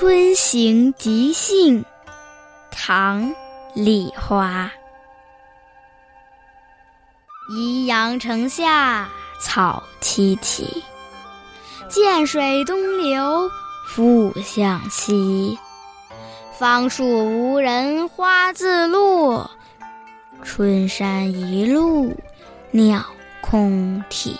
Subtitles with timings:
[0.00, 1.84] 春行即兴，
[2.70, 3.22] 唐·
[3.74, 4.70] 李华。
[7.54, 9.06] 宜阳城下
[9.42, 10.64] 草萋萋，
[11.90, 13.50] 涧水东流
[13.90, 15.58] 复向西。
[16.58, 19.50] 芳树无人花自落，
[20.42, 22.16] 春山一路
[22.70, 23.04] 鸟
[23.42, 24.34] 空啼。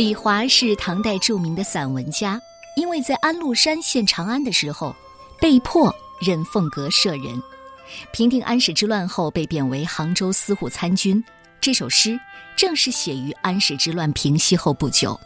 [0.00, 2.40] 李华是唐代著名的散文家，
[2.74, 4.96] 因为在安禄山陷长安的时候，
[5.38, 7.38] 被迫任凤阁舍人。
[8.10, 11.22] 平定安史之乱后，被贬为杭州司户参军。
[11.60, 12.18] 这首诗
[12.56, 15.20] 正是写于安史之乱平息后不久。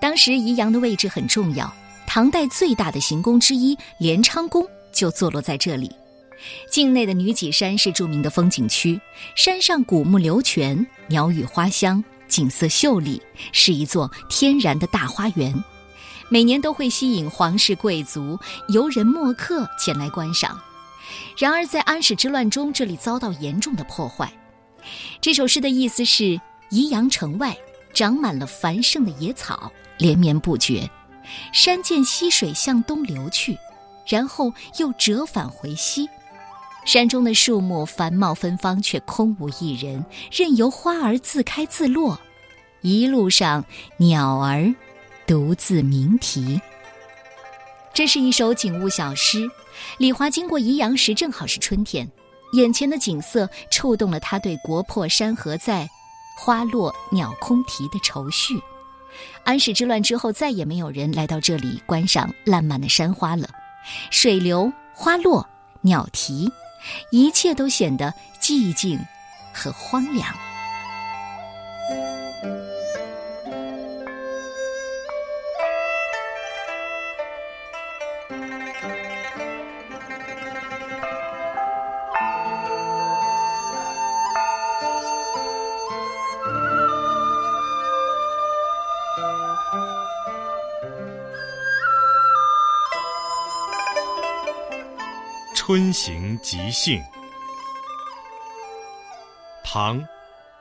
[0.00, 1.74] 当时宜阳的位置很重要，
[2.06, 5.90] 唐代最大的行宫之一镰昌宫就坐落在这里。
[6.70, 9.00] 境内的女几山是著名的风景区，
[9.34, 12.04] 山上古木流泉，鸟语花香。
[12.34, 15.54] 景色秀丽，是一座天然的大花园，
[16.28, 18.36] 每年都会吸引皇室贵族、
[18.70, 20.60] 游人墨客前来观赏。
[21.38, 24.32] 然而，在安史之乱中，这里遭到严重的破坏。
[25.20, 27.56] 这首诗的意思是：宜阳城外
[27.92, 30.90] 长满了繁盛的野草，连绵不绝；
[31.52, 33.56] 山涧溪水向东流去，
[34.08, 36.08] 然后又折返回西。
[36.84, 42.18] 山中的树木繁茂芬芳，却空无一人，任由花儿自开自落。
[42.82, 43.64] 一路上，
[43.96, 44.72] 鸟儿
[45.26, 46.60] 独自鸣啼。
[47.94, 49.48] 这是一首景物小诗。
[49.98, 52.06] 李华经过宜阳时，正好是春天，
[52.52, 55.88] 眼前的景色触动了他对“国破山河在，
[56.36, 58.60] 花落鸟空啼”的愁绪。
[59.44, 63.48] 安史之乱之后，再也没有人来到这里观赏烂漫的山花了。
[64.10, 65.48] 水流花落，
[65.80, 66.50] 鸟啼。
[67.10, 68.98] 一切都显得寂静
[69.52, 70.34] 和荒凉。
[95.66, 97.02] 春行即兴，
[99.64, 99.98] 唐·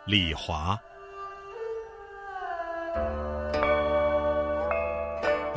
[0.05, 0.79] 李华。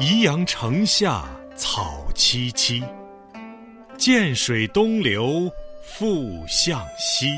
[0.01, 1.25] 宜阳城下
[1.55, 2.84] 草萋萋，
[3.97, 5.49] 涧水东流
[5.81, 7.31] 复向西。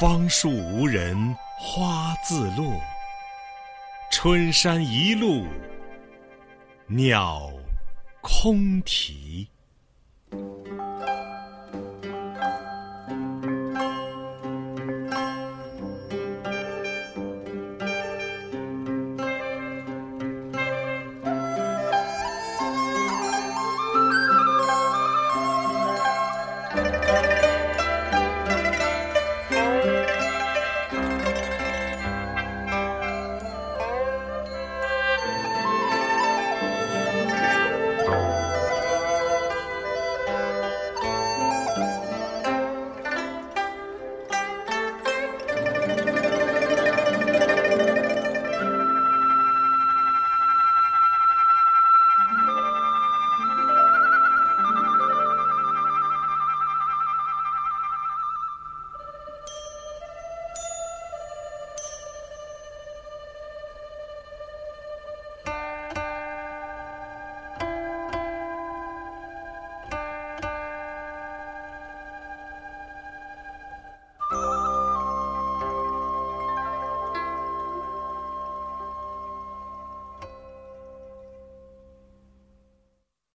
[0.00, 1.14] 芳树无人
[1.60, 2.76] 花自落，
[4.10, 5.46] 春山一路
[6.88, 7.48] 鸟
[8.20, 9.48] 空啼。